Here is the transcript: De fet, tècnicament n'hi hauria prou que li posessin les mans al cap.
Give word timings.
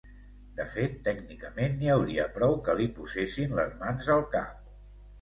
De 0.59 0.63
fet, 0.71 0.95
tècnicament 1.07 1.77
n'hi 1.83 1.93
hauria 1.97 2.27
prou 2.41 2.59
que 2.71 2.77
li 2.83 2.91
posessin 2.99 3.57
les 3.63 3.81
mans 3.87 4.15
al 4.19 4.29
cap. 4.39 4.69